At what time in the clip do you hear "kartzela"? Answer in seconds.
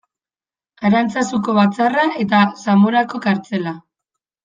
3.31-3.79